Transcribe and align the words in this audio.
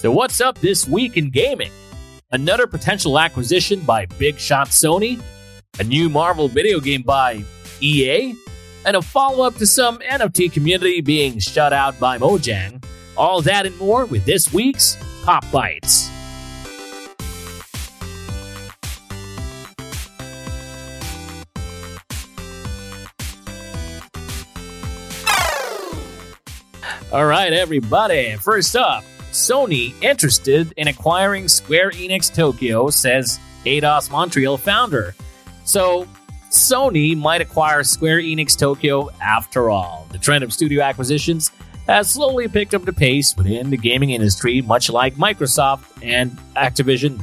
So, 0.00 0.10
what's 0.10 0.40
up 0.40 0.58
this 0.60 0.88
week 0.88 1.18
in 1.18 1.28
gaming? 1.28 1.70
Another 2.32 2.66
potential 2.66 3.18
acquisition 3.18 3.80
by 3.80 4.06
Big 4.06 4.38
Shot 4.38 4.68
Sony, 4.68 5.20
a 5.78 5.84
new 5.84 6.08
Marvel 6.08 6.48
video 6.48 6.80
game 6.80 7.02
by 7.02 7.44
EA, 7.82 8.34
and 8.86 8.96
a 8.96 9.02
follow 9.02 9.44
up 9.44 9.56
to 9.56 9.66
some 9.66 9.98
NFT 9.98 10.50
community 10.50 11.02
being 11.02 11.38
shut 11.38 11.74
out 11.74 12.00
by 12.00 12.16
Mojang. 12.16 12.82
All 13.14 13.42
that 13.42 13.66
and 13.66 13.76
more 13.76 14.06
with 14.06 14.24
this 14.24 14.50
week's 14.54 14.96
Pop 15.22 15.44
Bytes. 15.46 16.10
All 27.12 27.26
right, 27.26 27.52
everybody. 27.52 28.36
First 28.36 28.76
up, 28.76 29.04
Sony 29.32 29.94
interested 30.02 30.72
in 30.76 30.88
acquiring 30.88 31.48
Square 31.48 31.92
Enix 31.92 32.32
Tokyo, 32.34 32.90
says 32.90 33.38
Eidos 33.64 34.10
Montreal 34.10 34.56
founder. 34.56 35.14
So, 35.64 36.06
Sony 36.50 37.16
might 37.16 37.40
acquire 37.40 37.84
Square 37.84 38.22
Enix 38.22 38.58
Tokyo 38.58 39.08
after 39.20 39.70
all. 39.70 40.06
The 40.10 40.18
trend 40.18 40.42
of 40.42 40.52
studio 40.52 40.82
acquisitions 40.82 41.52
has 41.86 42.10
slowly 42.10 42.48
picked 42.48 42.74
up 42.74 42.84
the 42.84 42.92
pace 42.92 43.36
within 43.36 43.70
the 43.70 43.76
gaming 43.76 44.10
industry, 44.10 44.60
much 44.62 44.90
like 44.90 45.14
Microsoft 45.14 45.84
and 46.02 46.32
Activision. 46.56 47.22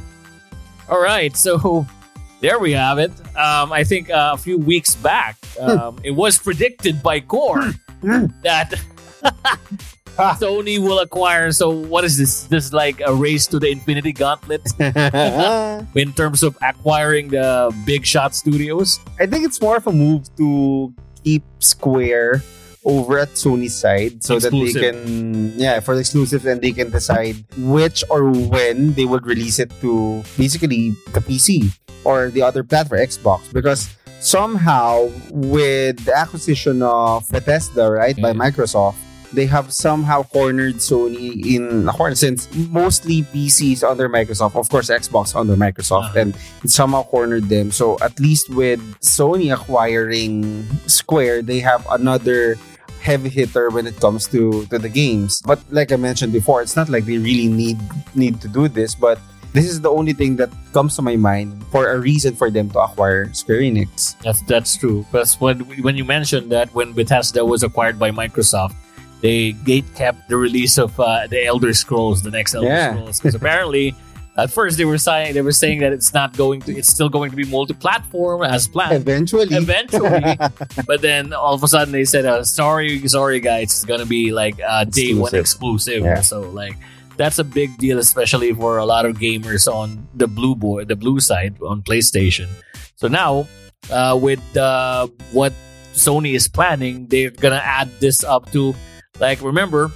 All 0.88 1.00
right, 1.00 1.36
so 1.36 1.86
there 2.40 2.58
we 2.58 2.72
have 2.72 2.98
it. 2.98 3.10
Um, 3.36 3.72
I 3.72 3.84
think 3.84 4.10
uh, 4.10 4.30
a 4.34 4.38
few 4.38 4.58
weeks 4.58 4.94
back, 4.94 5.36
um, 5.60 5.98
it 6.02 6.10
was 6.12 6.38
predicted 6.38 7.02
by 7.02 7.20
Kor 7.20 7.72
that 8.02 8.74
Sony 10.42 10.78
will 10.78 10.98
acquire. 10.98 11.52
So, 11.52 11.70
what 11.70 12.02
is 12.04 12.18
this? 12.18 12.44
This 12.44 12.66
is 12.66 12.72
like 12.72 13.00
a 13.06 13.14
race 13.14 13.46
to 13.48 13.58
the 13.58 13.68
Infinity 13.70 14.12
Gauntlet 14.12 14.62
in 15.94 16.12
terms 16.12 16.42
of 16.42 16.56
acquiring 16.62 17.28
the 17.28 17.70
big 17.86 18.04
shot 18.04 18.34
studios. 18.34 18.98
I 19.20 19.26
think 19.26 19.44
it's 19.44 19.60
more 19.60 19.76
of 19.76 19.86
a 19.86 19.92
move 19.92 20.26
to 20.36 20.92
keep 21.24 21.42
Square 21.60 22.42
over 22.84 23.18
at 23.18 23.28
Sony's 23.34 23.74
side 23.74 24.22
so 24.24 24.36
Exclusive. 24.36 24.74
that 24.80 24.94
they 24.94 25.02
can 25.04 25.52
yeah 25.58 25.78
for 25.80 25.94
the 25.94 26.00
exclusives 26.00 26.46
and 26.46 26.62
they 26.62 26.70
can 26.72 26.90
decide 26.90 27.36
which 27.58 28.02
or 28.08 28.30
when 28.30 28.94
they 28.94 29.04
would 29.04 29.26
release 29.26 29.58
it 29.58 29.68
to 29.82 30.22
basically 30.38 30.90
the 31.12 31.20
PC 31.20 31.74
or 32.04 32.30
the 32.30 32.40
other 32.40 32.62
platform 32.62 33.00
Xbox 33.02 33.52
because 33.52 33.90
somehow 34.20 35.10
with 35.30 36.02
the 36.06 36.16
acquisition 36.16 36.80
of 36.80 37.28
Bethesda 37.28 37.90
right 37.90 38.16
by 38.16 38.32
Mhm. 38.32 38.40
Microsoft 38.46 38.94
they 39.32 39.46
have 39.46 39.72
somehow 39.72 40.22
cornered 40.22 40.76
Sony 40.76 41.44
in 41.44 41.88
a 41.88 41.92
corner 41.92 42.14
since 42.14 42.48
mostly 42.72 43.22
PCs 43.34 43.84
under 43.84 44.08
Microsoft 44.08 44.56
of 44.56 44.68
course 44.70 44.88
Xbox 44.90 45.36
under 45.36 45.54
Microsoft 45.56 46.16
Uh-huh. 46.16 46.20
and 46.20 46.36
somehow 46.70 47.02
cornered 47.04 47.48
them. 47.48 47.70
So 47.70 47.98
at 48.00 48.18
least 48.20 48.48
with 48.50 48.80
Sony 49.00 49.52
acquiring 49.52 50.64
Square, 50.86 51.42
they 51.42 51.60
have 51.60 51.86
another 51.90 52.56
heavy 53.00 53.28
hitter 53.28 53.70
when 53.70 53.86
it 53.86 54.00
comes 54.00 54.26
to, 54.28 54.66
to 54.66 54.78
the 54.78 54.88
games. 54.88 55.40
But 55.46 55.60
like 55.70 55.92
I 55.92 55.96
mentioned 55.96 56.32
before, 56.32 56.62
it's 56.62 56.74
not 56.76 56.88
like 56.88 57.04
they 57.04 57.18
really 57.18 57.48
need 57.48 57.78
need 58.14 58.40
to 58.40 58.48
do 58.48 58.66
this, 58.68 58.94
but 58.94 59.18
this 59.52 59.64
is 59.64 59.80
the 59.80 59.88
only 59.90 60.12
thing 60.12 60.36
that 60.36 60.50
comes 60.72 60.96
to 60.96 61.02
my 61.02 61.16
mind 61.16 61.64
for 61.72 61.88
a 61.90 61.98
reason 61.98 62.34
for 62.36 62.50
them 62.50 62.68
to 62.70 62.78
acquire 62.80 63.32
Square 63.32 63.60
Enix. 63.64 64.16
That's 64.20 64.42
that's 64.44 64.76
true. 64.76 65.04
Because 65.10 65.40
when 65.40 65.60
when 65.84 65.96
you 65.96 66.04
mentioned 66.04 66.52
that 66.52 66.68
when 66.74 66.92
Bethesda 66.92 67.44
was 67.44 67.62
acquired 67.62 67.98
by 67.98 68.10
Microsoft, 68.10 68.74
they 69.20 69.52
gate 69.52 69.84
kept 69.94 70.28
the 70.28 70.36
release 70.36 70.78
of 70.78 70.98
uh, 71.00 71.26
the 71.26 71.44
Elder 71.44 71.72
Scrolls, 71.74 72.22
the 72.22 72.30
next 72.30 72.54
Elder 72.54 72.68
Yeah. 72.68 72.92
Scrolls, 72.92 73.20
because 73.20 73.34
apparently. 73.34 73.94
At 74.38 74.52
first, 74.52 74.78
they 74.78 74.84
were 74.84 74.98
saying 74.98 75.34
they 75.34 75.42
were 75.42 75.50
saying 75.50 75.80
that 75.80 75.92
it's 75.92 76.14
not 76.14 76.36
going 76.36 76.60
to, 76.62 76.72
it's 76.72 76.86
still 76.86 77.08
going 77.08 77.30
to 77.32 77.36
be 77.36 77.42
multi-platform 77.42 78.44
as 78.44 78.68
planned. 78.68 78.94
Eventually, 78.94 79.48
Eventually, 79.50 80.38
but 80.86 81.02
then 81.02 81.32
all 81.32 81.54
of 81.54 81.64
a 81.64 81.66
sudden 81.66 81.90
they 81.90 82.04
said, 82.04 82.24
uh, 82.24 82.44
"Sorry, 82.44 83.02
sorry, 83.08 83.40
guys, 83.40 83.64
it's 83.64 83.84
gonna 83.84 84.06
be 84.06 84.30
like 84.30 84.54
uh, 84.64 84.84
day 84.84 85.12
one 85.12 85.34
exclusive." 85.34 86.04
Yeah. 86.04 86.20
So 86.20 86.42
like 86.42 86.76
that's 87.16 87.40
a 87.40 87.44
big 87.44 87.76
deal, 87.78 87.98
especially 87.98 88.54
for 88.54 88.78
a 88.78 88.86
lot 88.86 89.06
of 89.06 89.16
gamers 89.18 89.66
on 89.66 90.06
the 90.14 90.28
blue 90.28 90.54
board, 90.54 90.86
the 90.86 90.94
blue 90.94 91.18
side 91.18 91.56
on 91.60 91.82
PlayStation. 91.82 92.46
So 92.94 93.08
now, 93.08 93.48
uh, 93.90 94.16
with 94.22 94.56
uh, 94.56 95.08
what 95.32 95.52
Sony 95.94 96.34
is 96.34 96.46
planning, 96.46 97.08
they're 97.08 97.30
gonna 97.30 97.56
add 97.64 97.90
this 97.98 98.22
up 98.22 98.52
to 98.52 98.72
like 99.20 99.42
remember 99.42 99.90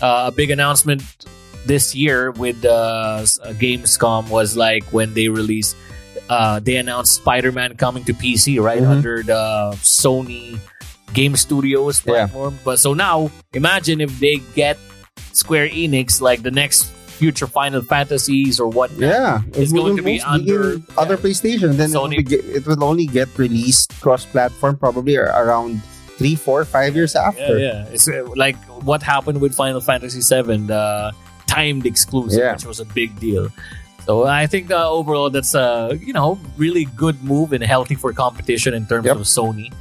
uh, 0.00 0.30
a 0.30 0.32
big 0.32 0.50
announcement 0.50 1.02
this 1.66 1.94
year 1.94 2.30
with 2.32 2.64
uh, 2.64 2.70
uh, 2.70 3.52
Gamescom 3.60 4.28
was 4.30 4.56
like 4.56 4.84
when 4.92 5.12
they 5.14 5.28
released 5.28 5.76
uh, 6.30 6.60
they 6.60 6.76
announced 6.76 7.14
Spider-Man 7.16 7.76
coming 7.76 8.04
to 8.04 8.14
PC 8.14 8.62
right 8.62 8.80
Mhm. 8.82 8.88
under 8.88 9.22
the 9.22 9.74
Sony 9.82 10.58
Game 11.12 11.34
Studios 11.36 12.00
Yeah. 12.06 12.12
platform. 12.30 12.58
But 12.64 12.78
so 12.78 12.94
now 12.94 13.30
imagine 13.52 14.00
if 14.00 14.18
they 14.20 14.38
get 14.54 14.78
Square 15.32 15.70
Enix 15.70 16.20
like 16.20 16.42
the 16.42 16.50
next 16.52 16.84
future 17.18 17.46
Final 17.46 17.82
Fantasies 17.82 18.58
or 18.60 18.68
what. 18.70 18.90
Yeah, 18.96 19.42
It's 19.52 19.72
going 19.72 19.96
to 19.98 20.02
be 20.02 20.20
under- 20.22 20.74
in 20.74 20.84
other 20.96 21.14
yeah. 21.16 21.20
PlayStation. 21.20 21.76
Then 21.76 21.90
Sony- 21.90 22.20
it, 22.24 22.30
will 22.30 22.42
be, 22.42 22.48
it 22.56 22.66
will 22.66 22.82
only 22.84 23.06
get 23.06 23.28
released 23.36 23.92
cross-platform 24.00 24.78
probably 24.78 25.16
around 25.18 25.82
three, 26.20 26.36
four, 26.36 26.64
five 26.68 26.92
years 26.94 27.16
after. 27.16 27.56
yeah. 27.58 27.88
It's 27.88 28.04
uh, 28.06 28.28
like 28.36 28.56
what 28.84 29.00
happened 29.02 29.40
with 29.40 29.54
Final 29.56 29.80
Fantasy 29.80 30.20
VII, 30.20 30.68
the 30.68 31.12
timed 31.48 31.86
exclusive, 31.88 32.38
Yeah. 32.38 32.52
which 32.52 32.66
was 32.68 32.78
a 32.78 32.84
big 32.84 33.16
deal. 33.18 33.48
So 34.04 34.26
I 34.28 34.44
think 34.46 34.70
uh, 34.70 34.84
overall 34.90 35.30
that's 35.32 35.54
a 35.54 35.96
you 35.96 36.12
know 36.12 36.36
really 36.60 36.84
good 36.96 37.16
move 37.24 37.52
and 37.56 37.62
healthy 37.64 37.94
for 37.96 38.12
competition 38.12 38.74
in 38.76 38.84
terms 38.84 39.06
Yep. 39.08 39.16
of 39.16 39.22
Sony. 39.24 39.72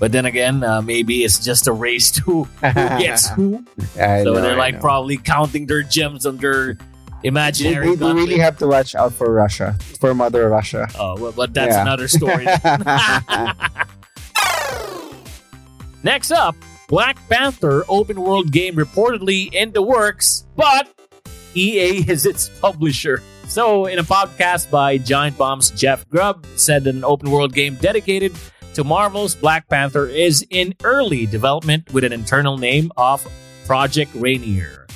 But 0.00 0.10
then 0.12 0.24
again, 0.26 0.64
uh, 0.64 0.80
maybe 0.82 1.22
it's 1.24 1.38
just 1.44 1.68
a 1.68 1.72
race 1.72 2.10
to 2.16 2.20
who 2.26 2.38
gets 3.04 3.28
who. 3.36 3.62
I 4.00 4.24
So 4.24 4.32
know, 4.34 4.40
they're 4.40 4.56
like 4.56 4.80
probably 4.80 5.16
counting 5.16 5.66
their 5.70 5.82
gems 5.84 6.26
on 6.26 6.36
their 6.42 6.74
They, 7.22 7.28
imaginary. 7.30 7.94
they- 7.94 8.02
they 8.02 8.12
really 8.12 8.38
have 8.42 8.56
to 8.58 8.66
watch 8.66 8.94
out 8.98 9.12
for 9.14 9.30
Russia, 9.32 9.76
for 10.02 10.10
Mother 10.14 10.48
Russia. 10.50 10.88
Oh, 10.98 11.14
well, 11.20 11.30
but 11.32 11.54
that's 11.54 11.74
Yeah. 11.76 11.82
another 11.86 12.08
story. 12.08 12.46
Next 16.02 16.32
up, 16.32 16.56
Black 16.88 17.16
Panther 17.28 17.84
open 17.88 18.20
world 18.20 18.50
game 18.50 18.74
reportedly 18.74 19.52
in 19.52 19.72
the 19.72 19.82
works, 19.82 20.46
but 20.56 20.88
EA 21.54 22.04
is 22.08 22.26
its 22.26 22.48
publisher. 22.60 23.22
So, 23.46 23.86
in 23.86 23.98
a 23.98 24.02
podcast 24.02 24.70
by 24.70 24.98
Giant 24.98 25.36
Bomb's 25.36 25.70
Jeff 25.70 26.08
Grubb, 26.08 26.44
said 26.56 26.84
that 26.84 26.94
an 26.94 27.04
open 27.04 27.30
world 27.30 27.54
game 27.54 27.76
dedicated 27.76 28.32
to 28.74 28.84
Marvel's 28.84 29.34
Black 29.34 29.68
Panther 29.68 30.06
is 30.06 30.44
in 30.50 30.74
early 30.82 31.26
development 31.26 31.92
with 31.92 32.04
an 32.04 32.12
internal 32.12 32.56
name 32.56 32.90
of 32.96 33.26
Project 33.66 34.10
Rainier. 34.14 34.86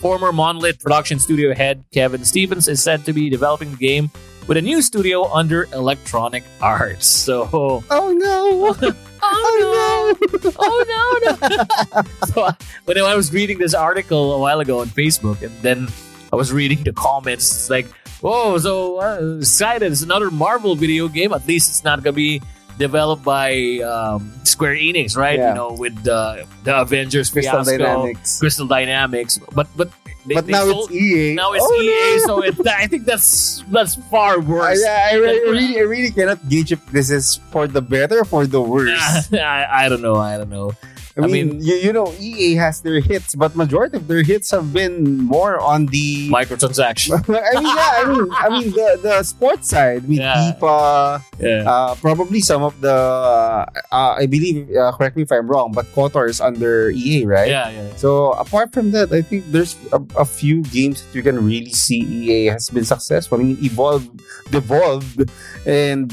Former 0.00 0.32
Monolith 0.32 0.80
production 0.80 1.18
studio 1.18 1.54
head 1.54 1.84
Kevin 1.92 2.24
Stevens 2.24 2.68
is 2.68 2.82
said 2.82 3.04
to 3.04 3.12
be 3.12 3.28
developing 3.28 3.72
the 3.72 3.76
game 3.76 4.10
with 4.46 4.56
a 4.56 4.62
new 4.62 4.82
studio 4.82 5.30
under 5.32 5.64
Electronic 5.72 6.44
Arts. 6.60 7.06
So, 7.06 7.48
oh 7.52 8.12
no! 8.12 8.76
oh 9.22 10.16
no, 10.20 10.52
oh 10.56 10.78
no, 10.88 11.30
no. 11.30 12.02
so, 12.26 12.42
uh, 12.42 12.52
when 12.84 12.98
I 12.98 13.14
was 13.14 13.32
reading 13.32 13.58
this 13.58 13.74
article 13.74 14.34
a 14.34 14.38
while 14.38 14.60
ago 14.60 14.80
on 14.80 14.88
Facebook, 14.88 15.42
and 15.42 15.54
then 15.62 15.88
I 16.32 16.36
was 16.36 16.52
reading 16.52 16.82
the 16.84 16.92
comments, 16.92 17.50
it's 17.50 17.70
like, 17.70 17.86
whoa, 18.20 18.58
so 18.58 19.00
uh, 19.00 19.38
excited! 19.38 19.90
It's 19.90 20.02
another 20.02 20.30
Marvel 20.30 20.74
video 20.74 21.08
game. 21.08 21.32
At 21.32 21.46
least 21.46 21.70
it's 21.70 21.84
not 21.84 22.02
gonna 22.02 22.12
be 22.12 22.42
developed 22.78 23.24
by 23.24 23.78
um, 23.80 24.32
Square 24.44 24.74
Enix, 24.76 25.16
right? 25.16 25.38
Yeah. 25.38 25.50
You 25.50 25.54
know, 25.54 25.72
with 25.72 26.02
the 26.02 26.46
the 26.64 26.80
Avengers 26.80 27.30
Crystal 27.30 27.64
fiasco, 27.64 27.78
Dynamics. 27.78 28.40
Crystal 28.40 28.66
Dynamics, 28.66 29.38
but 29.54 29.68
but 29.76 29.90
they, 30.26 30.34
But 30.34 30.46
they 30.46 30.52
now 30.52 30.64
sold- 30.64 30.90
it's 30.90 31.00
EA. 31.00 31.34
now 31.34 31.52
it's 31.52 31.64
Oh, 31.66 31.80
EA, 31.82 32.16
no! 32.18 32.26
so 32.26 32.42
it, 32.42 32.66
I 32.66 32.86
think 32.86 33.04
that's 33.04 33.62
that's 33.70 33.94
far 34.08 34.34
I, 34.34 34.36
worse. 34.38 34.82
I, 34.84 35.10
I 35.10 35.14
really, 35.16 35.76
I 35.78 35.82
really 35.82 36.10
cannot 36.10 36.48
gauge 36.48 36.72
if 36.72 36.84
this 36.90 37.10
is 37.10 37.40
for 37.50 37.66
the 37.68 37.82
better 37.82 38.20
or 38.20 38.24
for 38.24 38.46
the 38.46 38.60
worse. 38.60 39.28
I, 39.32 39.66
I 39.84 39.88
don't 39.88 40.00
know. 40.02 40.16
I 40.16 40.38
don't 40.38 40.50
know. 40.50 40.72
I 41.16 41.22
I 41.22 41.26
mean, 41.30 41.58
mean- 41.58 41.62
you, 41.62 41.74
you 41.78 41.92
know, 41.94 42.10
EA 42.18 42.54
has 42.58 42.80
their 42.82 42.98
hits, 42.98 43.34
but 43.38 43.54
majority 43.54 43.96
of 43.98 44.08
their 44.10 44.22
hits 44.26 44.50
have 44.50 44.72
been 44.74 45.22
more 45.22 45.60
on 45.62 45.86
the. 45.86 46.26
Microtransaction. 46.28 47.14
I 47.30 47.54
mean, 47.54 47.70
yeah, 47.70 47.92
I 47.94 48.02
mean, 48.10 48.26
I 48.34 48.46
mean 48.50 48.68
the 48.74 48.98
the 49.00 49.22
sports 49.22 49.70
side 49.70 50.02
with 50.10 50.18
Yeah. 50.18 50.34
FIFA, 50.58 51.22
Yeah. 51.38 51.70
uh, 51.70 51.94
probably 52.02 52.40
some 52.42 52.66
of 52.66 52.74
the. 52.82 52.90
Uh, 52.90 54.14
I 54.18 54.26
believe, 54.26 54.66
uh, 54.74 54.90
correct 54.98 55.14
me 55.14 55.22
if 55.22 55.30
I'm 55.30 55.46
wrong, 55.46 55.70
but 55.70 55.86
KOTOR 55.94 56.26
is 56.28 56.40
under 56.42 56.90
EA, 56.90 57.26
right? 57.30 57.46
yeah, 57.46 57.70
yeah. 57.70 57.94
So 57.94 58.32
apart 58.34 58.74
from 58.74 58.90
that, 58.90 59.12
I 59.14 59.22
think 59.22 59.46
there's 59.54 59.78
a, 59.94 60.02
a 60.18 60.24
few 60.26 60.62
games 60.74 61.06
that 61.06 61.14
you 61.14 61.22
can 61.22 61.38
really 61.38 61.70
see 61.70 62.02
EA 62.02 62.58
has 62.58 62.70
been 62.70 62.84
successful. 62.84 63.38
I 63.38 63.42
mean, 63.46 63.58
Evolve, 63.62 64.02
Devolved, 64.50 65.30
and 65.66 66.10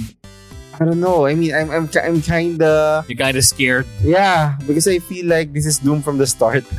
I 0.82 0.86
don't 0.86 1.00
know. 1.00 1.28
I 1.30 1.36
mean, 1.36 1.54
I'm 1.54 1.70
I'm, 1.70 1.86
I'm 2.02 2.22
kind 2.26 2.58
of 2.64 3.08
You're 3.08 3.16
kind 3.22 3.38
of 3.38 3.46
scared. 3.46 3.86
yeah 4.02 4.58
because 4.66 4.88
I 4.88 4.98
feel 4.98 5.28
like 5.30 5.54
this 5.54 5.66
is 5.70 5.78
doomed 5.78 6.04
from 6.04 6.18
the 6.18 6.26
start. 6.26 6.66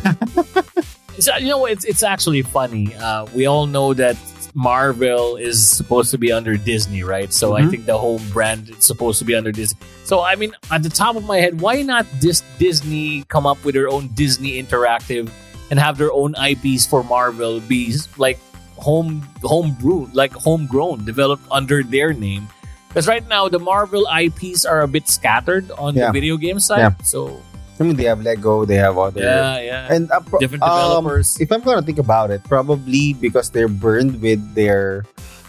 It's, 1.14 1.28
you 1.44 1.48
know, 1.52 1.66
it's 1.68 1.84
it's 1.84 2.02
actually 2.02 2.40
funny. 2.40 2.88
Uh, 2.96 3.26
we 3.36 3.44
all 3.44 3.66
know 3.68 3.92
that 3.92 4.16
Marvel 4.56 5.36
is 5.36 5.60
supposed 5.60 6.10
to 6.12 6.18
be 6.18 6.32
under 6.32 6.56
Disney, 6.56 7.04
right? 7.04 7.28
So 7.30 7.52
I 7.52 7.60
Mhm. 7.62 7.70
think 7.70 7.84
the 7.84 7.98
whole 8.00 8.16
brand 8.32 8.70
is 8.72 8.80
supposed 8.88 9.20
to 9.20 9.26
be 9.28 9.36
under 9.36 9.52
Disney. 9.52 9.76
So 10.08 10.24
I 10.24 10.34
mean, 10.40 10.56
at 10.72 10.80
the 10.82 10.88
top 10.88 11.14
of 11.20 11.24
my 11.28 11.36
head, 11.36 11.60
why 11.60 11.84
not 11.84 12.08
this 12.24 12.40
Disney 12.58 13.28
come 13.28 13.44
up 13.44 13.60
with 13.62 13.76
their 13.76 13.92
own 13.92 14.08
Disney 14.16 14.56
Interactive 14.56 15.28
and 15.70 15.76
have 15.78 16.00
their 16.00 16.10
own 16.16 16.32
IPs 16.34 16.88
for 16.88 17.04
Marvel 17.04 17.60
be 17.60 17.92
like 18.16 18.40
home 18.80 19.20
home 19.44 19.76
like 20.16 20.32
homegrown, 20.32 21.04
developed 21.04 21.44
under 21.52 21.84
their 21.84 22.16
name? 22.16 22.48
Because 22.92 23.08
right 23.08 23.24
now 23.26 23.48
the 23.48 23.58
Marvel 23.58 24.04
IPs 24.04 24.68
are 24.68 24.84
a 24.84 24.88
bit 24.88 25.08
scattered 25.08 25.70
on 25.80 25.96
Yeah. 25.96 26.12
the 26.12 26.12
video 26.12 26.36
game 26.36 26.60
side. 26.60 26.84
Yeah. 26.84 26.92
So 27.02 27.40
I 27.80 27.88
mean, 27.88 27.96
they 27.96 28.04
have 28.04 28.20
Lego, 28.20 28.64
they 28.68 28.76
have 28.76 29.00
other. 29.00 29.24
yeah, 29.24 29.58
yeah, 29.58 29.88
And 29.92 30.12
uh, 30.12 30.20
pro- 30.20 30.38
different 30.38 30.62
um, 30.62 30.70
developers. 31.00 31.40
if 31.40 31.50
I'm 31.50 31.64
gonna 31.64 31.82
think 31.82 31.98
about 31.98 32.30
it, 32.30 32.44
probably 32.44 33.14
because 33.16 33.48
they're 33.50 33.66
burned 33.72 34.20
with 34.20 34.38
their. 34.54 35.02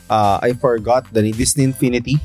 Uh, 0.09 0.39
I 0.41 0.53
forgot 0.53 1.05
the. 1.13 1.21
Disney 1.35 1.63
Infinity. 1.67 2.17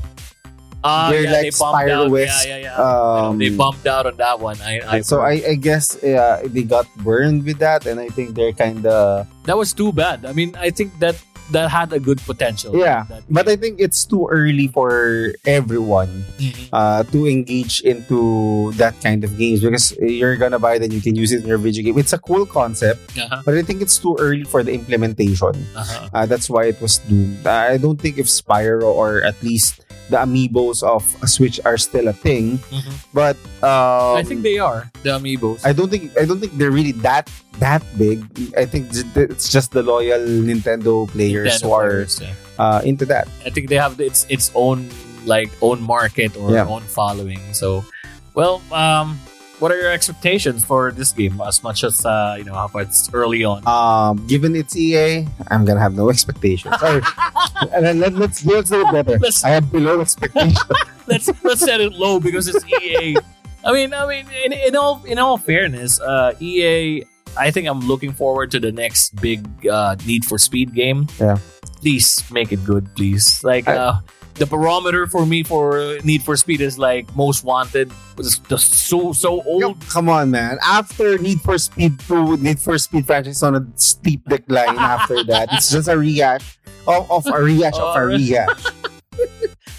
Ah, 0.81 1.11
they're 1.11 1.27
yeah, 1.27 1.31
like 1.35 1.51
they 1.51 1.59
bumped 1.59 1.91
out. 1.91 2.07
Yeah, 2.15 2.43
yeah, 2.47 2.57
yeah. 2.71 2.75
Um, 2.79 3.37
they 3.37 3.51
bumped 3.51 3.85
out 3.85 4.07
on 4.07 4.15
that 4.15 4.39
one. 4.39 4.55
I, 4.63 4.79
I 4.87 5.01
so 5.03 5.19
I, 5.19 5.43
I 5.43 5.55
guess 5.59 5.99
uh, 6.01 6.39
they 6.47 6.63
got 6.63 6.87
burned 7.03 7.43
with 7.43 7.59
that, 7.59 7.85
and 7.85 7.99
I 7.99 8.07
think 8.07 8.33
they're 8.33 8.53
kind 8.55 8.85
of 8.87 9.27
that 9.43 9.57
was 9.57 9.73
too 9.75 9.91
bad. 9.91 10.23
I 10.25 10.31
mean, 10.31 10.55
I 10.55 10.71
think 10.71 10.95
that 11.03 11.19
that 11.51 11.69
had 11.69 11.91
a 11.93 11.99
good 11.99 12.21
potential. 12.21 12.75
Yeah, 12.77 13.05
But. 13.29 13.47
I 13.49 13.55
think 13.55 13.79
it's 13.81 14.05
too 14.05 14.27
early 14.29 14.67
for 14.69 15.33
everyone 15.45 16.23
Mhm. 16.37 16.69
uh, 16.71 17.01
to 17.09 17.25
engage 17.25 17.81
into 17.81 18.69
that 18.77 18.93
kind 19.01 19.23
of 19.25 19.33
games 19.37 19.61
because 19.65 19.93
you're 19.97 20.37
gonna 20.37 20.59
buy 20.61 20.75
it 20.77 20.83
and 20.85 20.93
you 20.93 21.01
can 21.01 21.15
use 21.17 21.31
it 21.33 21.41
in 21.41 21.47
your 21.49 21.57
video 21.57 21.81
game. 21.83 21.97
It's 21.97 22.13
a 22.13 22.21
cool 22.21 22.45
concept, 22.45 23.01
Uh-huh, 23.17 23.41
but 23.45 23.57
I 23.57 23.61
think 23.65 23.81
it's 23.81 23.97
too 23.97 24.13
early 24.19 24.45
for 24.45 24.61
the 24.61 24.71
implementation. 24.73 25.57
uh-huh. 25.75 26.09
Uh, 26.13 26.25
that's 26.29 26.49
why 26.49 26.65
it 26.69 26.77
was 26.81 27.01
doomed. 27.09 27.45
I 27.47 27.77
don't 27.77 27.97
think 27.99 28.17
if 28.21 28.27
Spyro 28.29 28.85
or 28.85 29.23
at 29.25 29.35
least 29.41 29.81
the 30.09 30.17
amiibos 30.17 30.81
of 30.81 31.05
a 31.21 31.27
Switch 31.29 31.61
are 31.65 31.77
still 31.77 32.09
a 32.09 32.13
thing, 32.13 32.57
Mhm. 32.73 32.93
but 33.13 33.37
um, 33.61 34.17
I 34.17 34.23
think 34.25 34.41
they 34.41 34.57
are 34.57 34.89
the 35.05 35.13
amiibos. 35.21 35.61
I 35.61 35.69
don't 35.73 35.89
think 35.93 36.09
I 36.17 36.25
don't 36.25 36.41
think 36.41 36.57
they're 36.57 36.73
really 36.73 36.97
that 37.05 37.29
that 37.61 37.85
big. 37.93 38.25
I 38.57 38.65
think 38.65 38.89
it's 39.13 39.51
just 39.53 39.69
the 39.75 39.83
loyal 39.85 40.17
Nintendo 40.17 41.05
players 41.11 41.38
Nintendo 41.45 41.61
who 41.63 41.71
are 41.71 42.05
yeah. 42.21 42.33
uh, 42.57 42.81
into 42.83 43.05
that. 43.05 43.27
I 43.45 43.49
think 43.49 43.69
they 43.69 43.75
have 43.75 43.99
its 43.99 44.25
its 44.29 44.51
own 44.55 44.89
like 45.25 45.49
own 45.61 45.81
market 45.81 46.35
or 46.37 46.51
Yeah. 46.51 46.65
own 46.67 46.81
following. 46.81 47.39
So, 47.53 47.85
well, 48.33 48.61
um, 48.71 49.19
what 49.59 49.71
are 49.71 49.77
your 49.79 49.91
expectations 49.91 50.63
for 50.63 50.91
this 50.91 51.11
game? 51.11 51.41
As 51.41 51.61
much 51.63 51.83
as 51.83 52.05
uh, 52.05 52.35
you 52.37 52.45
know, 52.45 52.53
how 52.55 52.71
it's 52.79 53.09
early 53.13 53.43
on. 53.43 53.67
Um, 53.67 54.25
given 54.27 54.55
it's 54.55 54.75
EA, 54.75 55.27
I'm 55.51 55.65
gonna 55.65 55.79
have 55.83 55.95
no 55.95 56.09
expectations. 56.09 56.79
Sorry. 56.79 57.01
and 57.73 57.85
then 57.85 57.99
let, 57.99 58.13
let's 58.13 58.45
let's 58.45 58.69
do 58.69 58.87
it 58.87 58.91
better. 58.91 59.19
Let's- 59.19 59.43
I 59.43 59.49
have 59.49 59.71
below 59.71 59.99
expectations. 60.01 60.59
let's 61.07 61.29
let's 61.43 61.61
set 61.61 61.81
it 61.81 61.93
low 61.93 62.19
because 62.19 62.47
it's 62.47 62.63
EA. 62.65 63.17
I 63.65 63.73
mean, 63.73 63.93
I 63.93 64.07
mean, 64.07 64.25
in, 64.45 64.53
in 64.53 64.75
all 64.75 65.03
in 65.03 65.19
all 65.19 65.37
fairness, 65.37 65.99
uh, 65.99 66.33
EA. 66.39 67.03
I 67.37 67.51
think 67.51 67.67
I'm 67.67 67.79
looking 67.81 68.11
forward 68.13 68.51
to 68.51 68.59
the 68.59 68.71
next 68.71 69.15
big 69.21 69.45
uh, 69.67 69.95
Need 70.05 70.25
for 70.25 70.37
Speed 70.37 70.73
game. 70.73 71.07
Yeah. 71.19 71.37
Please 71.81 72.23
make 72.31 72.51
it 72.51 72.63
good, 72.65 72.87
please. 72.95 73.43
Like 73.43 73.67
I- 73.67 73.75
uh, 73.75 73.99
the 74.35 74.45
barometer 74.45 75.05
for 75.07 75.25
me 75.25 75.43
for 75.43 75.97
Need 76.05 76.23
for 76.23 76.37
Speed 76.37 76.61
is 76.61 76.79
like 76.79 77.13
Most 77.15 77.43
Wanted. 77.43 77.91
Was 78.15 78.39
just 78.39 78.73
so 78.87 79.11
so 79.11 79.43
old. 79.43 79.79
come 79.89 80.07
on, 80.07 80.31
man. 80.31 80.57
After 80.63 81.17
Need 81.17 81.41
for 81.41 81.57
Speed 81.57 81.99
2, 82.07 82.37
Need 82.37 82.59
for 82.59 82.77
Speed 82.77 83.05
franchise 83.05 83.43
on 83.43 83.55
a 83.55 83.65
steep 83.75 84.23
decline 84.29 84.77
after 84.77 85.23
that. 85.31 85.49
It's 85.51 85.71
just 85.71 85.89
a 85.89 85.97
rehash 85.97 86.57
of, 86.87 87.11
of 87.11 87.27
a 87.27 87.41
rehash 87.41 87.75
of 87.75 87.95
a 87.95 87.99
Oh, 87.99 88.05
rehash. 88.05 88.63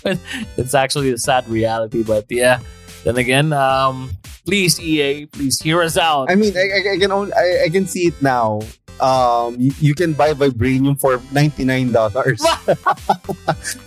It's 0.56 0.74
actually 0.74 1.10
a 1.12 1.18
sad 1.18 1.48
reality, 1.48 2.02
but 2.02 2.24
yeah. 2.30 2.60
Then 3.04 3.16
again, 3.16 3.52
um, 3.52 4.10
please 4.44 4.80
EA, 4.80 5.26
please 5.26 5.60
hear 5.60 5.82
us 5.82 5.96
out. 5.96 6.30
I 6.30 6.34
mean, 6.34 6.56
I, 6.56 6.60
I, 6.60 6.92
I 6.94 6.98
can 6.98 7.12
only, 7.12 7.32
I, 7.32 7.64
I 7.64 7.68
can 7.68 7.86
see 7.86 8.06
it 8.08 8.20
now. 8.22 8.60
Um, 9.00 9.56
you, 9.58 9.72
you 9.80 9.94
can 9.94 10.12
buy 10.12 10.34
vibranium 10.34 11.00
for 11.00 11.22
ninety 11.32 11.64
nine 11.64 11.90
dollars. 11.90 12.44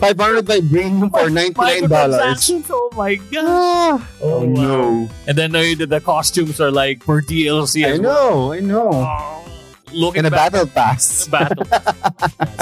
Five 0.01 0.17
hundred 0.17 0.45
vibranium 0.45 1.11
for 1.11 1.29
ninety 1.29 1.53
nine 1.61 1.87
dollars. 1.87 2.49
Oh 2.69 2.89
my 2.97 3.15
god. 3.15 3.45
Ah, 3.45 4.09
Oh, 4.21 4.33
oh 4.33 4.45
wow. 4.45 4.53
no! 4.53 5.09
And 5.27 5.37
then 5.37 5.51
know 5.51 5.75
that 5.75 5.89
the 5.89 6.01
costumes 6.01 6.59
are 6.59 6.71
like 6.71 7.03
for 7.03 7.21
DLC 7.21 7.85
I 7.85 7.89
as 7.91 7.99
well. 7.99 8.49
know, 8.49 8.53
I 8.53 8.59
know. 8.59 8.89
Oh, 8.91 9.45
looking 9.93 10.19
In 10.19 10.25
a 10.25 10.31
back 10.31 10.53
battle 10.53 10.67
pass. 10.67 11.27
battle 11.31 11.63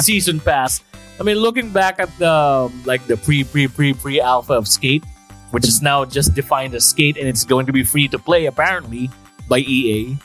season 0.02 0.40
pass. 0.42 0.84
I 1.20 1.24
mean, 1.24 1.38
looking 1.38 1.70
back 1.72 2.00
at 2.00 2.10
the 2.18 2.72
like 2.86 3.06
the 3.08 3.16
pre 3.16 3.44
pre 3.46 3.68
pre 3.68 3.94
pre 3.94 4.20
alpha 4.20 4.54
of 4.54 4.68
Skate, 4.68 5.04
which 5.52 5.68
is 5.68 5.82
now 5.82 6.04
just 6.06 6.34
defined 6.34 6.74
as 6.76 6.88
Skate, 6.88 7.18
and 7.18 7.28
it's 7.28 7.44
going 7.44 7.66
to 7.66 7.74
be 7.74 7.84
free 7.84 8.08
to 8.08 8.20
play 8.20 8.48
apparently 8.48 9.10
by 9.48 9.60
EA. 9.60 10.18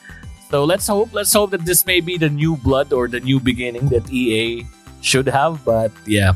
So 0.51 0.65
let's 0.65 0.87
hope 0.87 1.13
let's 1.13 1.33
hope 1.33 1.51
that 1.51 1.65
this 1.65 1.87
may 1.87 2.01
be 2.01 2.17
the 2.17 2.31
new 2.31 2.57
blood 2.57 2.93
or 2.93 3.09
the 3.09 3.21
new 3.21 3.41
beginning 3.41 3.89
that 3.89 4.11
EA 4.11 4.67
should 5.03 5.27
have. 5.27 5.65
But 5.65 5.93
yeah, 6.07 6.35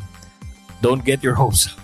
don't 0.82 1.04
get 1.04 1.22
your 1.22 1.34
hopes. 1.40 1.68
up. 1.70 1.78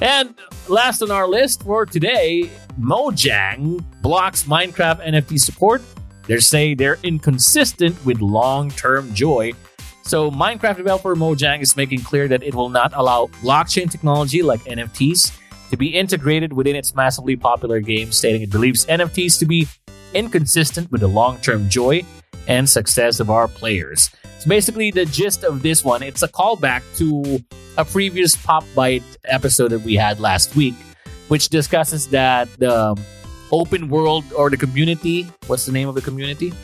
And 0.00 0.34
last 0.68 1.02
on 1.02 1.10
our 1.10 1.26
list 1.26 1.64
for 1.64 1.84
today, 1.84 2.50
Mojang 2.78 3.82
blocks 4.00 4.44
Minecraft 4.44 5.04
NFT 5.04 5.40
support 5.40 5.82
they 6.28 6.38
say 6.40 6.74
they're 6.74 6.98
inconsistent 7.02 7.96
with 8.04 8.20
long 8.20 8.70
term 8.70 9.12
joy. 9.14 9.54
So, 10.08 10.30
Minecraft 10.30 10.78
developer 10.78 11.14
Mojang 11.14 11.60
is 11.60 11.76
making 11.76 12.00
clear 12.00 12.28
that 12.28 12.42
it 12.42 12.54
will 12.54 12.70
not 12.70 12.92
allow 12.94 13.26
blockchain 13.42 13.90
technology 13.90 14.40
like 14.40 14.60
NFTs 14.60 15.36
to 15.68 15.76
be 15.76 15.88
integrated 15.88 16.50
within 16.50 16.74
its 16.74 16.94
massively 16.94 17.36
popular 17.36 17.78
game, 17.80 18.10
stating 18.10 18.40
it 18.40 18.50
believes 18.50 18.86
NFTs 18.86 19.38
to 19.40 19.44
be 19.44 19.68
inconsistent 20.14 20.90
with 20.90 21.02
the 21.02 21.08
long 21.08 21.36
term 21.42 21.68
joy 21.68 22.02
and 22.46 22.66
success 22.66 23.20
of 23.20 23.28
our 23.28 23.48
players. 23.48 24.08
So, 24.38 24.48
basically, 24.48 24.90
the 24.90 25.04
gist 25.04 25.44
of 25.44 25.60
this 25.60 25.84
one 25.84 26.02
it's 26.02 26.22
a 26.22 26.28
callback 26.28 26.80
to 26.96 27.44
a 27.76 27.84
previous 27.84 28.34
Pop 28.34 28.64
Byte 28.74 29.04
episode 29.24 29.72
that 29.72 29.82
we 29.82 29.94
had 29.94 30.20
last 30.20 30.56
week, 30.56 30.74
which 31.28 31.50
discusses 31.50 32.08
that 32.08 32.48
the 32.56 32.98
open 33.52 33.90
world 33.90 34.24
or 34.34 34.48
the 34.48 34.56
community. 34.56 35.24
What's 35.48 35.66
the 35.66 35.72
name 35.72 35.86
of 35.86 35.94
the 35.94 36.00
community? 36.00 36.54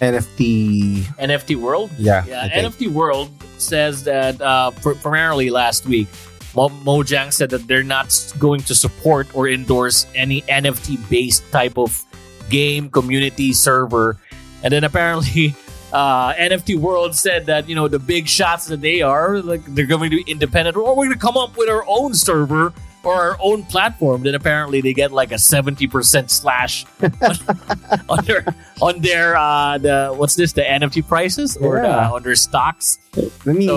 NFT. 0.00 1.02
NFT 1.18 1.56
World. 1.56 1.90
Yeah. 1.98 2.24
Yeah, 2.26 2.48
NFT 2.48 2.88
World 2.88 3.30
says 3.58 4.04
that 4.04 4.40
uh, 4.40 4.70
pr- 4.70 4.94
primarily 4.94 5.50
last 5.50 5.86
week, 5.86 6.08
Mo- 6.54 6.70
Mojang 6.84 7.32
said 7.32 7.50
that 7.50 7.66
they're 7.66 7.82
not 7.82 8.14
going 8.38 8.60
to 8.62 8.74
support 8.74 9.26
or 9.34 9.48
endorse 9.48 10.06
any 10.14 10.42
NFT 10.42 10.98
based 11.10 11.42
type 11.50 11.76
of 11.76 12.04
game 12.48 12.90
community 12.90 13.52
server. 13.52 14.16
And 14.62 14.72
then 14.72 14.84
apparently, 14.84 15.54
uh, 15.92 16.32
NFT 16.34 16.76
World 16.76 17.14
said 17.14 17.46
that 17.46 17.68
you 17.68 17.74
know 17.74 17.88
the 17.88 17.98
big 17.98 18.28
shots 18.28 18.66
that 18.66 18.80
they 18.80 19.02
are 19.02 19.40
like 19.40 19.64
they're 19.74 19.86
going 19.86 20.10
to 20.10 20.24
be 20.24 20.30
independent, 20.30 20.76
or 20.76 20.96
we're 20.96 21.06
going 21.06 21.12
to 21.12 21.18
come 21.18 21.36
up 21.36 21.56
with 21.56 21.68
our 21.68 21.84
own 21.86 22.14
server 22.14 22.72
or 23.04 23.14
our 23.14 23.36
own 23.40 23.62
platform. 23.64 24.22
Then 24.22 24.34
apparently 24.34 24.80
they 24.80 24.92
get 24.92 25.12
like 25.12 25.32
a 25.32 25.38
seventy 25.38 25.86
percent 25.86 26.30
slash 26.30 26.84
on 28.08 28.24
their 28.24 28.44
on 28.80 29.00
their 29.00 29.36
uh, 29.36 29.78
the 29.78 30.12
what's 30.16 30.34
this 30.36 30.52
the 30.52 30.62
NFT 30.62 31.06
prices 31.06 31.56
or 31.56 31.76
Yeah. 31.76 31.82
the, 31.82 32.14
on 32.14 32.22
their 32.22 32.34
stocks. 32.36 32.98
So 33.14 33.22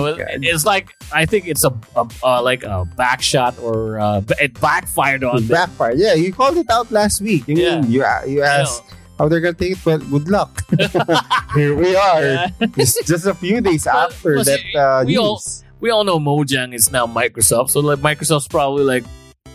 it- 0.06 0.44
it's 0.44 0.64
like 0.64 0.94
I 1.12 1.26
think 1.26 1.46
it's 1.48 1.64
a, 1.64 1.72
a, 1.96 2.06
uh 2.22 2.42
like 2.42 2.62
a 2.64 2.84
back 2.96 3.22
shot 3.22 3.58
or 3.58 3.98
uh, 4.00 4.22
it 4.40 4.58
backfired 4.60 5.24
on 5.24 5.36
them. 5.36 5.48
backfire. 5.48 5.94
Yeah, 5.94 6.14
you 6.14 6.32
called 6.32 6.56
it 6.56 6.70
out 6.70 6.90
last 6.90 7.20
week. 7.20 7.48
Mean, 7.48 7.56
Yeah. 7.58 7.84
you 7.84 8.04
you 8.26 8.42
asked 8.42 8.82
how 9.18 9.28
they're 9.28 9.40
gonna 9.40 9.54
take 9.54 9.72
it. 9.72 9.84
Well, 9.86 9.98
good 9.98 10.28
luck. 10.28 10.62
Here 11.54 11.74
we 11.74 11.94
are. 11.96 12.22
Yeah. 12.22 12.48
It's 12.76 12.96
just 13.06 13.26
a 13.26 13.34
few 13.34 13.60
days 13.60 13.86
after 13.86 14.42
that 14.44 14.60
uh, 14.74 15.04
we 15.06 15.16
all- 15.16 15.34
news. 15.36 15.64
We 15.82 15.90
all 15.90 16.04
know 16.06 16.22
Mojang 16.22 16.72
is 16.72 16.94
now 16.94 17.10
Microsoft, 17.10 17.70
so 17.74 17.80
like 17.82 17.98
Microsoft's 17.98 18.46
probably 18.46 18.86
like 18.86 19.02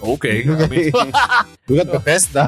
okay. 0.04 0.44
I 0.44 0.68
mean, 0.68 0.92
we 1.72 1.80
got 1.80 1.88
Bethesda. 1.88 2.44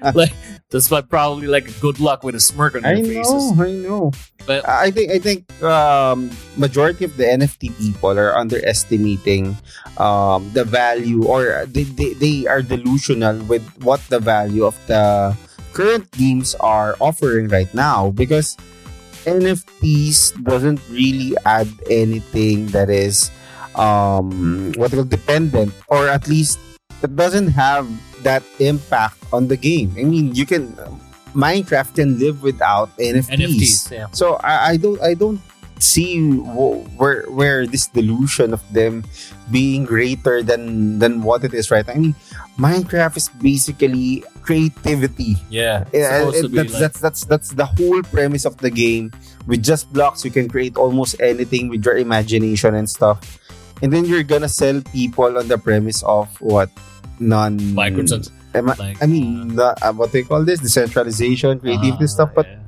like 0.16 0.32
that's 0.72 0.88
probably 0.88 1.46
like 1.46 1.68
good 1.84 2.00
luck 2.00 2.24
with 2.24 2.34
a 2.34 2.40
smirk 2.40 2.74
on 2.74 2.82
their 2.82 2.96
I 2.96 3.04
faces. 3.04 3.52
know, 3.52 3.62
I 3.62 3.70
know. 3.76 4.12
But- 4.48 4.66
I 4.66 4.90
think 4.90 5.12
I 5.12 5.20
think 5.20 5.44
um, 5.62 6.32
majority 6.56 7.04
of 7.04 7.14
the 7.20 7.28
NFT 7.28 7.76
people 7.76 8.16
are 8.18 8.34
underestimating 8.34 9.54
um, 10.00 10.48
the 10.56 10.64
value, 10.64 11.28
or 11.28 11.68
they, 11.68 11.84
they 11.84 12.14
they 12.16 12.46
are 12.48 12.62
delusional 12.64 13.36
with 13.44 13.62
what 13.84 14.00
the 14.08 14.18
value 14.18 14.64
of 14.64 14.74
the 14.88 15.36
current 15.76 16.10
games 16.16 16.56
are 16.56 16.96
offering 17.00 17.48
right 17.48 17.72
now 17.76 18.10
because 18.10 18.56
NFTs 19.24 20.42
doesn't 20.44 20.80
really 20.90 21.36
add 21.44 21.68
anything 21.90 22.66
that 22.74 22.90
is 22.90 23.30
um 23.74 24.72
what 24.76 24.92
call 24.92 25.04
dependent 25.04 25.72
or 25.88 26.08
at 26.08 26.28
least 26.28 26.60
it 27.02 27.16
doesn't 27.16 27.48
have 27.48 27.88
that 28.22 28.42
impact 28.60 29.18
on 29.32 29.48
the 29.48 29.56
game. 29.56 29.92
I 29.98 30.04
mean, 30.04 30.34
you 30.34 30.46
can 30.46 30.76
Minecraft 31.34 31.94
can 31.96 32.18
live 32.18 32.42
without 32.42 32.94
NFTs. 32.98 33.32
NFTs, 33.32 33.90
yeah. 33.90 34.06
So 34.12 34.36
I, 34.44 34.72
I 34.72 34.76
don't 34.76 35.00
I 35.02 35.14
don't 35.14 35.40
see 35.82 36.18
wh- 36.38 36.80
where 36.96 37.26
where 37.28 37.66
this 37.66 37.86
delusion 37.90 38.54
of 38.54 38.62
them 38.72 39.02
being 39.50 39.84
greater 39.84 40.40
than 40.42 40.98
than 41.02 41.22
what 41.22 41.42
it 41.44 41.52
is 41.52 41.70
right. 41.70 41.84
I 41.88 41.94
mean, 41.98 42.14
Minecraft 42.56 43.16
is 43.16 43.28
basically 43.42 44.22
creativity. 44.42 45.36
Yeah. 45.50 45.84
supposed 45.90 46.44
it- 46.46 46.52
that's, 46.54 46.72
like- 46.72 46.80
that's 46.82 46.98
that's 47.00 47.20
that's 47.26 47.48
the 47.52 47.66
whole 47.66 48.02
premise 48.14 48.44
of 48.46 48.56
the 48.58 48.70
game. 48.70 49.10
With 49.46 49.62
just 49.62 49.90
blocks, 49.92 50.24
you 50.24 50.30
can 50.30 50.48
create 50.48 50.76
almost 50.78 51.18
anything 51.20 51.68
with 51.68 51.84
your 51.84 51.98
imagination 51.98 52.74
and 52.78 52.88
stuff. 52.88 53.38
And 53.82 53.90
then 53.92 54.04
you're 54.06 54.22
gonna 54.22 54.48
sell 54.48 54.80
people 54.94 55.36
on 55.36 55.48
the 55.50 55.58
premise 55.58 56.02
of 56.06 56.30
what 56.40 56.70
non 57.18 57.58
microtrans. 57.74 58.30
I, 58.54 58.60
like, 58.60 59.02
I 59.02 59.06
mean, 59.08 59.56
the, 59.56 59.72
uh, 59.80 59.92
what 59.96 60.12
they 60.12 60.22
call 60.22 60.44
this 60.44 60.60
decentralization, 60.60 61.58
creativity 61.58 62.04
Ah, 62.04 62.14
stuff, 62.14 62.30
but 62.36 62.46
yeah. 62.46 62.60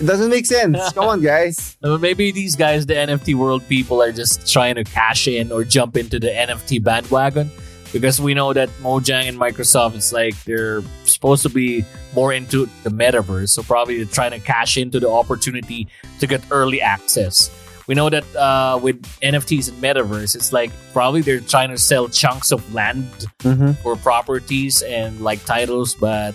It 0.00 0.04
doesn't 0.06 0.30
make 0.30 0.46
sense. 0.46 0.92
Come 0.92 1.04
on, 1.08 1.20
guys. 1.20 1.76
Maybe 1.82 2.30
these 2.30 2.54
guys, 2.56 2.86
the 2.86 2.94
NFT 2.94 3.34
world 3.34 3.66
people, 3.68 4.00
are 4.02 4.12
just 4.12 4.50
trying 4.50 4.76
to 4.76 4.84
cash 4.84 5.26
in 5.28 5.50
or 5.52 5.64
jump 5.64 5.96
into 5.96 6.18
the 6.18 6.28
NFT 6.28 6.82
bandwagon 6.82 7.50
because 7.92 8.20
we 8.20 8.34
know 8.34 8.52
that 8.52 8.68
Mojang 8.82 9.28
and 9.28 9.38
Microsoft 9.38 9.96
is 9.96 10.12
like 10.12 10.34
they're 10.44 10.82
supposed 11.04 11.42
to 11.42 11.48
be 11.48 11.84
more 12.14 12.32
into 12.32 12.68
the 12.84 12.90
metaverse, 12.90 13.48
so 13.50 13.62
probably 13.62 13.96
they're 13.96 14.12
trying 14.12 14.32
to 14.32 14.40
cash 14.40 14.76
into 14.76 15.00
the 15.00 15.08
opportunity 15.10 15.88
to 16.20 16.26
get 16.26 16.42
early 16.50 16.80
access. 16.80 17.50
We 17.86 17.94
know 17.94 18.10
that 18.10 18.36
uh, 18.36 18.78
with 18.82 19.02
NFTs 19.22 19.70
and 19.70 19.82
metaverse, 19.82 20.36
it's 20.36 20.52
like 20.52 20.70
probably 20.92 21.22
they're 21.22 21.40
trying 21.40 21.70
to 21.70 21.78
sell 21.78 22.06
chunks 22.08 22.52
of 22.52 22.74
land 22.74 23.06
Mm-hmm. 23.40 23.86
or 23.88 23.96
properties 23.96 24.82
and 24.82 25.20
like 25.22 25.42
titles, 25.46 25.94
but 25.94 26.34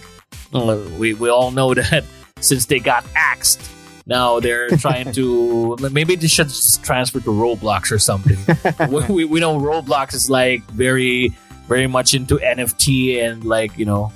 uh, 0.54 0.80
we, 0.98 1.14
we 1.14 1.30
all 1.30 1.52
know 1.52 1.74
that 1.76 2.04
since 2.44 2.66
they 2.66 2.80
got 2.80 3.06
axed, 3.16 3.62
now 4.06 4.40
they're 4.40 4.70
trying 4.78 5.12
to 5.14 5.78
maybe 5.92 6.16
they 6.16 6.28
should 6.28 6.50
just 6.50 6.84
transfer 6.84 7.20
to 7.20 7.30
Roblox 7.30 7.92
or 7.92 8.00
something. 8.00 8.38
we, 9.14 9.26
we, 9.26 9.40
know 9.40 9.60
Roblox 9.60 10.14
is 10.14 10.30
like 10.30 10.64
very 10.72 11.34
very 11.68 11.88
much 11.88 12.14
into 12.14 12.38
NFT 12.38 13.24
and 13.24 13.46
like 13.46 13.78
you 13.78 13.86
know 13.86 14.12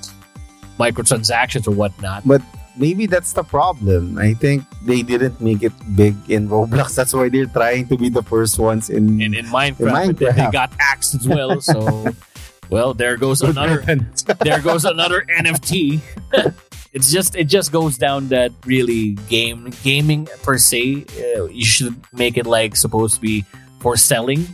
microtransactions 0.78 1.66
or 1.66 1.72
whatnot. 1.72 2.26
But 2.26 2.42
maybe 2.76 3.06
that's 3.06 3.32
the 3.32 3.42
problem. 3.42 4.18
I 4.18 4.34
think 4.34 4.64
they 4.84 5.02
didn't 5.02 5.40
make 5.40 5.62
it 5.62 5.72
big 5.96 6.14
in 6.30 6.48
Roblox. 6.48 6.94
That's 6.94 7.12
why 7.12 7.28
they're 7.28 7.46
trying 7.46 7.88
to 7.88 7.96
be 7.96 8.08
the 8.08 8.22
first 8.22 8.58
ones 8.58 8.90
in. 8.90 9.20
in, 9.20 9.34
in 9.34 9.46
Minecraft, 9.46 10.06
but 10.06 10.16
then 10.18 10.36
they 10.36 10.50
got 10.50 10.72
axed 10.80 11.14
as 11.14 11.26
well. 11.26 11.60
So, 11.60 12.14
well, 12.70 12.94
there 12.94 13.16
goes 13.16 13.42
another 13.42 13.82
there 14.40 14.60
goes 14.60 14.84
another 14.84 15.24
NFT. 15.28 16.00
It's 16.92 17.10
just 17.10 17.36
it 17.36 17.44
just 17.44 17.72
goes 17.72 17.98
down 17.98 18.28
that 18.28 18.52
really 18.64 19.14
game 19.28 19.72
gaming 19.82 20.28
per 20.42 20.58
se. 20.58 21.04
Uh, 21.18 21.44
you 21.46 21.64
should 21.64 21.94
make 22.12 22.36
it 22.36 22.46
like 22.46 22.76
supposed 22.76 23.16
to 23.16 23.20
be 23.20 23.44
for 23.80 23.96
selling 23.96 24.46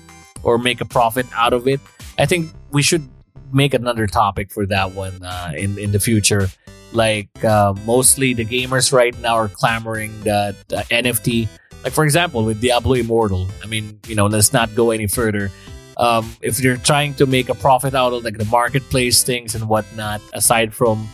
or 0.43 0.59
make 0.59 0.81
a 0.81 0.85
profit 0.85 1.27
out 1.35 1.53
of 1.53 1.67
it. 1.67 1.81
I 2.19 2.27
think 2.27 2.51
we 2.71 2.83
should 2.83 3.09
make 3.53 3.75
another 3.75 4.07
topic 4.07 4.51
for 4.51 4.67
that 4.67 4.93
one 4.93 5.23
uh, 5.23 5.53
in 5.57 5.79
in 5.79 5.93
the 5.93 6.01
future. 6.01 6.49
Like 6.93 7.45
uh, 7.45 7.75
mostly 7.85 8.35
the 8.35 8.45
gamers 8.45 8.93
right 8.93 9.19
now 9.21 9.35
are 9.37 9.49
clamoring 9.49 10.13
that 10.23 10.55
uh, 10.73 10.83
NFT. 10.91 11.49
Like 11.83 11.93
for 11.93 12.05
example, 12.05 12.45
with 12.45 12.61
Diablo 12.61 12.95
Immortal. 12.95 13.47
I 13.63 13.67
mean, 13.67 14.01
you 14.07 14.15
know, 14.15 14.27
let's 14.27 14.53
not 14.53 14.75
go 14.75 14.91
any 14.91 15.07
further 15.07 15.51
um, 15.97 16.31
if 16.41 16.61
you're 16.61 16.77
trying 16.77 17.15
to 17.15 17.27
make 17.27 17.49
a 17.49 17.55
profit 17.55 17.95
out 17.95 18.13
of 18.13 18.25
like 18.25 18.39
the 18.39 18.45
marketplace 18.47 19.23
things 19.23 19.55
and 19.55 19.69
whatnot, 19.69 20.21
aside 20.33 20.75
from 20.75 21.09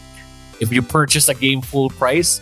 if 0.60 0.72
you 0.72 0.82
purchase 0.82 1.28
a 1.28 1.34
game 1.34 1.60
full 1.62 1.90
price, 1.90 2.40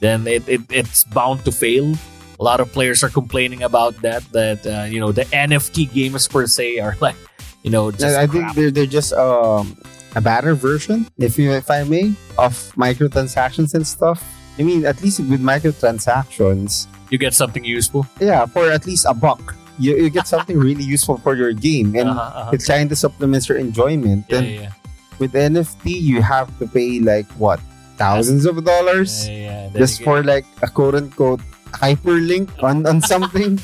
then 0.00 0.26
it, 0.26 0.46
it 0.48 0.60
it's 0.70 1.04
bound 1.04 1.44
to 1.44 1.52
fail. 1.52 1.94
A 2.38 2.42
lot 2.42 2.60
of 2.60 2.70
players 2.72 3.02
are 3.02 3.08
complaining 3.08 3.62
about 3.62 3.94
that. 4.02 4.22
That 4.32 4.66
uh, 4.66 4.84
you 4.84 5.00
know 5.00 5.12
the 5.12 5.24
NFT 5.32 5.92
games 5.92 6.28
per 6.28 6.46
se 6.46 6.78
are 6.80 6.96
like 7.00 7.16
you 7.62 7.70
know 7.70 7.90
just 7.90 8.16
I 8.16 8.26
think 8.26 8.54
they're 8.54 8.70
they're 8.70 8.86
just 8.90 9.12
um, 9.14 9.76
a 10.14 10.20
better 10.20 10.54
version, 10.54 11.06
if 11.18 11.38
you 11.38 11.52
if 11.52 11.70
I 11.70 11.84
may, 11.84 12.14
of 12.38 12.52
microtransactions 12.76 13.74
and 13.74 13.86
stuff. 13.86 14.22
I 14.58 14.62
mean, 14.62 14.86
at 14.86 15.02
least 15.02 15.18
with 15.18 15.42
microtransactions, 15.42 16.86
you 17.10 17.18
get 17.18 17.34
something 17.34 17.64
useful. 17.64 18.06
yeah, 18.20 18.46
for 18.46 18.70
at 18.70 18.86
least 18.86 19.06
a 19.08 19.14
buck, 19.14 19.54
you, 19.78 19.96
you 19.96 20.10
get 20.10 20.28
something 20.28 20.58
really 20.58 20.84
useful 20.84 21.18
for 21.18 21.34
your 21.34 21.52
game, 21.52 21.94
and 21.96 22.08
Uh-huh, 22.10 22.20
uh-huh. 22.20 22.50
it 22.52 22.64
kind 22.64 22.90
of 22.92 22.98
supplements 22.98 23.48
your 23.48 23.58
enjoyment. 23.58 24.26
Yeah, 24.28 24.38
and 24.38 24.46
yeah, 24.46 24.70
with 25.18 25.32
NFT, 25.32 25.86
you 26.00 26.22
have 26.22 26.48
to 26.58 26.66
pay 26.66 27.00
like 27.00 27.26
what 27.38 27.60
thousands 27.96 28.44
of 28.44 28.64
dollars 28.64 29.28
yeah, 29.28 29.70
yeah. 29.70 29.78
Just 29.78 30.02
for 30.02 30.22
like 30.22 30.44
a 30.62 30.68
quote 30.68 30.94
unquote 30.94 31.40
hyperlink 31.78 32.50
on 32.62 32.86
on 32.86 33.00
something. 33.12 33.58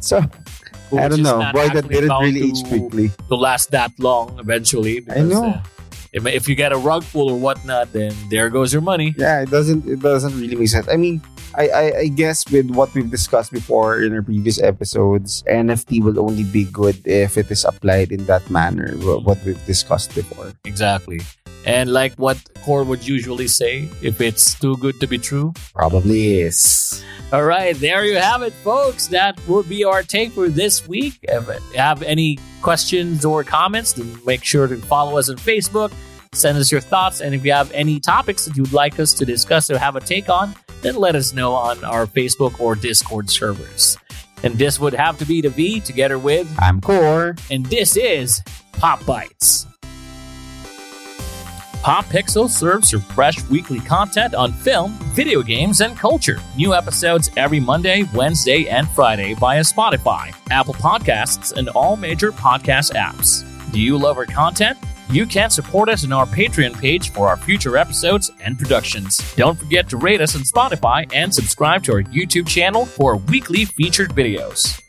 so 0.00 0.20
get- 0.90 1.02
I 1.02 1.08
don't 1.08 1.22
know 1.26 1.42
why 1.50 1.68
that 1.74 1.88
didn't 1.88 2.10
really 2.22 2.40
to- 2.40 2.46
age 2.54 2.62
quickly. 2.70 3.10
to 3.28 3.34
last 3.34 3.70
that 3.72 3.90
long 3.98 4.38
eventually. 4.38 5.00
Because, 5.00 5.30
know. 5.30 5.58
uh, 5.58 5.62
if, 6.14 6.22
if 6.26 6.48
you 6.48 6.54
get 6.54 6.70
a 6.70 6.78
rug 6.78 7.02
pull 7.10 7.30
or 7.30 7.38
whatnot, 7.38 7.90
then 7.92 8.14
there 8.30 8.48
goes 8.48 8.72
your 8.72 8.82
money. 8.82 9.14
Yeah, 9.18 9.42
it 9.42 9.50
doesn't 9.50 9.82
it 9.88 9.98
doesn't 9.98 10.38
really 10.38 10.54
make 10.54 10.68
sense. 10.70 10.86
I 10.88 10.94
mean, 10.96 11.18
I, 11.56 11.68
I 11.68 11.84
I 11.98 12.06
guess 12.08 12.44
with 12.50 12.70
what 12.70 12.92
we've 12.94 13.10
discussed 13.10 13.52
before 13.52 14.02
in 14.02 14.12
our 14.12 14.22
previous 14.22 14.60
episodes, 14.60 15.42
NFT 15.46 16.02
will 16.02 16.18
only 16.18 16.44
be 16.44 16.64
good 16.64 17.00
if 17.06 17.38
it 17.38 17.50
is 17.50 17.64
applied 17.64 18.12
in 18.12 18.26
that 18.26 18.48
manner. 18.50 18.92
What 18.98 19.38
we've 19.44 19.64
discussed 19.66 20.14
before. 20.14 20.52
Exactly. 20.64 21.20
And 21.66 21.92
like 21.92 22.14
what 22.16 22.38
Kor 22.62 22.84
would 22.84 23.06
usually 23.06 23.48
say, 23.48 23.88
if 24.02 24.20
it's 24.20 24.58
too 24.58 24.76
good 24.78 25.00
to 25.00 25.06
be 25.06 25.18
true. 25.18 25.54
Probably 25.72 26.40
is. 26.40 27.02
All 27.32 27.44
right, 27.44 27.74
there 27.76 28.04
you 28.04 28.16
have 28.16 28.42
it, 28.42 28.52
folks. 28.52 29.06
That 29.08 29.40
would 29.48 29.68
be 29.68 29.82
our 29.82 30.02
take 30.02 30.32
for 30.32 30.48
this 30.48 30.86
week. 30.86 31.18
If 31.22 31.48
you 31.48 31.80
have 31.80 32.02
any 32.02 32.38
questions 32.62 33.24
or 33.24 33.42
comments, 33.44 33.94
then 33.94 34.18
make 34.26 34.44
sure 34.44 34.66
to 34.66 34.76
follow 34.76 35.18
us 35.18 35.30
on 35.30 35.36
Facebook. 35.36 35.92
Send 36.32 36.58
us 36.58 36.70
your 36.70 36.80
thoughts. 36.80 37.20
And 37.20 37.34
if 37.34 37.44
you 37.44 37.52
have 37.52 37.72
any 37.72 37.98
topics 37.98 38.44
that 38.44 38.56
you'd 38.56 38.72
like 38.72 39.00
us 39.00 39.14
to 39.14 39.24
discuss 39.24 39.70
or 39.70 39.78
have 39.78 39.96
a 39.96 40.00
take 40.00 40.28
on, 40.28 40.54
then 40.84 40.96
let 40.96 41.16
us 41.16 41.32
know 41.32 41.54
on 41.54 41.82
our 41.82 42.06
Facebook 42.06 42.60
or 42.60 42.74
Discord 42.74 43.30
servers. 43.30 43.96
And 44.42 44.56
this 44.58 44.78
would 44.78 44.92
have 44.92 45.18
to 45.18 45.24
be 45.24 45.40
the 45.40 45.48
Vii 45.48 45.80
together 45.80 46.18
with, 46.18 46.46
I'm 46.58 46.80
Kor. 46.80 47.34
and 47.50 47.64
this 47.66 47.96
is 47.96 48.42
Pop 48.72 49.00
Bytes. 49.00 49.66
Pop 51.82 52.04
Pixel 52.06 52.48
serves 52.48 52.92
your 52.92 53.00
fresh 53.00 53.42
weekly 53.50 53.80
content 53.80 54.34
on 54.34 54.52
film, 54.52 54.92
video 55.12 55.42
games, 55.42 55.80
and 55.80 55.96
culture. 55.98 56.40
New 56.56 56.74
episodes 56.74 57.30
every 57.36 57.60
Monday, 57.60 58.04
Wednesday, 58.14 58.68
and 58.68 58.88
Friday 58.90 59.34
via 59.34 59.60
Spotify, 59.60 60.34
Apple 60.50 60.74
Podcasts, 60.74 61.52
and 61.52 61.68
all 61.70 61.96
major 61.96 62.32
podcast 62.32 62.92
apps. 62.94 63.44
Do 63.72 63.80
you 63.80 63.98
love 63.98 64.16
our 64.16 64.24
content? 64.24 64.78
You 65.14 65.26
can 65.26 65.48
support 65.48 65.88
us 65.88 66.04
on 66.04 66.12
our 66.12 66.26
Patreon 66.26 66.76
page 66.80 67.10
for 67.10 67.28
our 67.28 67.36
future 67.36 67.76
episodes 67.76 68.32
and 68.40 68.58
productions. 68.58 69.18
Don't 69.36 69.56
forget 69.56 69.88
to 69.90 69.96
rate 69.96 70.20
us 70.20 70.34
on 70.34 70.42
Spotify 70.42 71.08
and 71.14 71.32
subscribe 71.32 71.84
to 71.84 71.92
our 71.92 72.02
YouTube 72.02 72.48
channel 72.48 72.84
for 72.84 73.18
weekly 73.18 73.64
featured 73.64 74.10
videos. 74.10 74.83